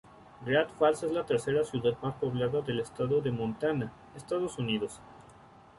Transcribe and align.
Great 0.45 0.71
Falls 0.79 1.03
es 1.03 1.11
la 1.11 1.27
tercera 1.27 1.63
ciudad 1.63 1.95
más 2.01 2.15
poblada 2.15 2.61
del 2.61 2.79
estado 2.79 3.21
de 3.21 3.29
Montana, 3.31 3.91
Estados 4.15 4.57
Unidos. 4.57 4.99